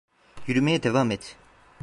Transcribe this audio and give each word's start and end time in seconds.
Yürümeye 0.47 0.83
devam 0.83 1.11
et. 1.11 1.37